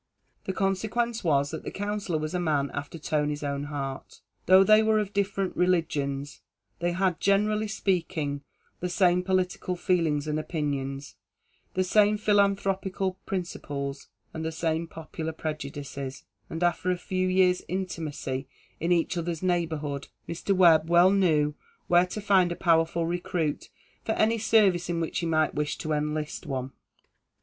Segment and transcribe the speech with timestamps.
[0.45, 4.21] The consequence was, that the Counsellor was a man after Tony's own heart.
[4.47, 6.41] Though they were of different religions,
[6.79, 8.41] they had, generally speaking,
[8.79, 11.17] the same political feelings and opinions
[11.75, 18.47] the same philanthropical principles and the same popular prejudices; and after a few years intimacy
[18.79, 20.55] in each other's neighbourhood, Mr.
[20.55, 21.53] Webb well knew
[21.85, 23.69] where to find a powerful recruit
[24.03, 26.71] for any service in which he might wish to enlist one.